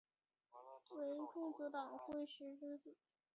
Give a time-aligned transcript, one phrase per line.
[0.97, 2.97] 为种子岛惠时之子。